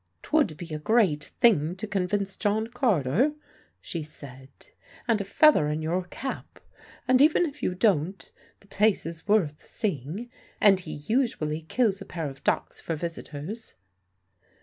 "'Twould 0.23 0.57
be 0.57 0.73
a 0.73 0.79
great 0.79 1.25
thing 1.25 1.75
to 1.75 1.85
convince 1.85 2.35
John 2.35 2.65
Carter," 2.69 3.33
she 3.79 4.01
said, 4.01 4.49
"and 5.07 5.21
a 5.21 5.23
feather 5.23 5.67
in 5.69 5.83
your 5.83 6.05
cap. 6.05 6.57
And 7.07 7.21
even 7.21 7.45
if 7.45 7.61
you 7.61 7.75
don't, 7.75 8.31
the 8.61 8.67
place 8.67 9.05
is 9.05 9.27
worth 9.27 9.63
seeing, 9.63 10.31
and 10.59 10.79
he 10.79 10.93
usually 10.93 11.61
kills 11.61 12.01
a 12.01 12.05
pair 12.05 12.27
of 12.31 12.43
ducks 12.43 12.81
for 12.81 12.95
visitors." 12.95 13.75